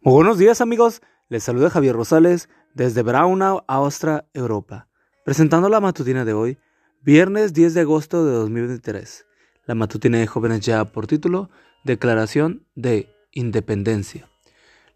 [0.00, 4.86] Muy buenos días amigos, les saluda Javier Rosales desde Braunau, Austria, Europa,
[5.24, 6.56] presentando la matutina de hoy,
[7.02, 9.26] viernes 10 de agosto de 2023.
[9.66, 11.50] La matutina de jóvenes ya por título
[11.82, 14.30] Declaración de Independencia.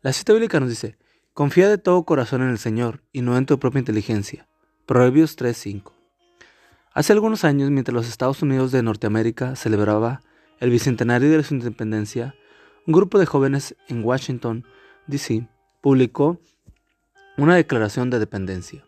[0.02, 0.96] La cita bíblica nos dice,
[1.34, 4.46] confía de todo corazón en el Señor y no en tu propia inteligencia.
[4.86, 5.94] Proverbios 3:5.
[6.94, 10.20] Hace algunos años, mientras los Estados Unidos de Norteamérica celebraba
[10.60, 12.36] el bicentenario de su independencia,
[12.86, 14.64] un grupo de jóvenes en Washington,
[15.06, 15.48] D.C.,
[15.80, 16.38] publicó
[17.36, 18.84] una declaración de dependencia.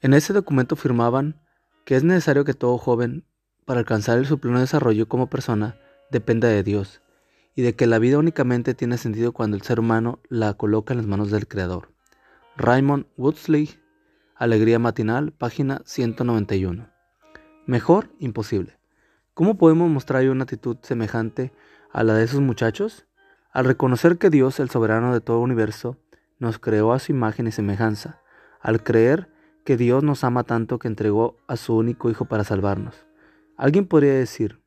[0.00, 1.40] En ese documento afirmaban
[1.84, 3.24] que es necesario que todo joven,
[3.64, 5.78] para alcanzar su pleno desarrollo como persona,
[6.10, 7.00] dependa de Dios,
[7.54, 10.98] y de que la vida únicamente tiene sentido cuando el ser humano la coloca en
[10.98, 11.92] las manos del Creador.
[12.56, 13.70] Raymond Woodsley,
[14.36, 16.88] Alegría Matinal, página 191.
[17.66, 18.78] Mejor, imposible.
[19.32, 21.52] ¿Cómo podemos mostrar una actitud semejante
[21.92, 23.06] a la de esos muchachos?
[23.54, 25.96] Al reconocer que Dios, el soberano de todo universo,
[26.40, 28.20] nos creó a su imagen y semejanza,
[28.60, 29.30] al creer
[29.64, 33.06] que Dios nos ama tanto que entregó a su único Hijo para salvarnos.
[33.56, 34.60] Alguien podría decir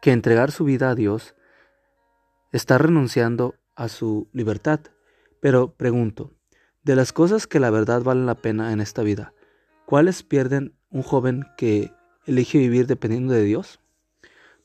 [0.00, 1.34] que entregar su vida a Dios
[2.52, 4.78] está renunciando a su libertad,
[5.40, 6.32] pero pregunto,
[6.84, 9.34] de las cosas que la verdad valen la pena en esta vida,
[9.86, 11.92] ¿cuáles pierden un joven que
[12.26, 13.80] elige vivir dependiendo de Dios?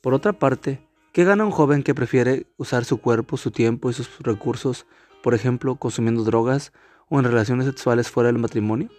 [0.01, 3.93] Por otra parte, ¿qué gana un joven que prefiere usar su cuerpo, su tiempo y
[3.93, 4.85] sus recursos,
[5.23, 6.71] por ejemplo, consumiendo drogas
[7.09, 8.89] o en relaciones sexuales fuera del matrimonio?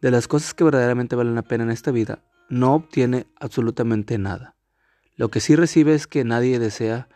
[0.00, 4.54] De las cosas que verdaderamente valen la pena en esta vida, no obtiene absolutamente nada.
[5.16, 7.08] Lo que sí recibe es que nadie desea,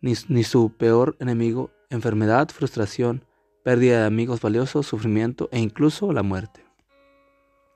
[0.00, 3.24] ni, ni su peor enemigo, enfermedad, frustración,
[3.62, 6.64] pérdida de amigos valiosos, sufrimiento e incluso la muerte.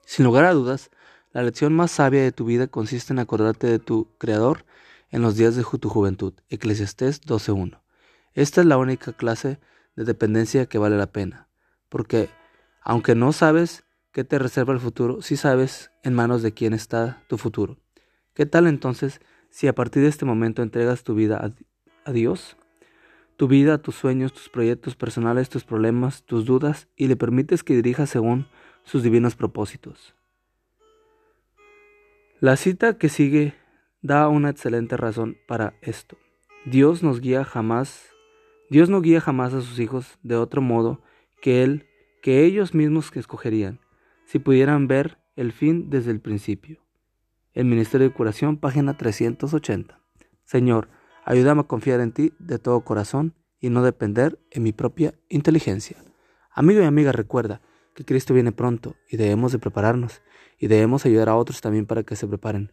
[0.04, 0.90] Sin lugar a dudas,
[1.32, 4.64] la lección más sabia de tu vida consiste en acordarte de tu Creador
[5.10, 6.34] en los días de tu juventud.
[6.48, 7.80] Eclesiastés 12.1.
[8.34, 9.58] Esta es la única clase
[9.96, 11.48] de dependencia que vale la pena,
[11.88, 12.28] porque
[12.82, 17.22] aunque no sabes qué te reserva el futuro, sí sabes en manos de quién está
[17.28, 17.78] tu futuro.
[18.34, 19.20] ¿Qué tal entonces
[19.50, 21.52] si a partir de este momento entregas tu vida
[22.04, 22.56] a, Dios?
[23.36, 27.74] Tu vida, tus sueños, tus proyectos personales, tus problemas, tus dudas, y le permites que
[27.74, 28.48] dirija según
[28.84, 30.14] sus divinos propósitos.
[32.40, 33.54] La cita que sigue
[34.02, 36.16] da una excelente razón para esto.
[36.64, 38.10] Dios nos guía jamás,
[38.70, 41.02] Dios no guía jamás a sus hijos de otro modo
[41.40, 41.86] que él,
[42.22, 43.80] que ellos mismos que escogerían,
[44.24, 46.80] si pudieran ver el fin desde el principio.
[47.54, 50.00] El Ministerio de Curación, página 380.
[50.44, 50.88] Señor,
[51.24, 55.96] ayúdame a confiar en ti de todo corazón y no depender en mi propia inteligencia.
[56.52, 57.60] Amigo y amiga, recuerda,
[57.94, 60.22] que Cristo viene pronto y debemos de prepararnos
[60.56, 62.72] y debemos ayudar a otros también para que se preparen,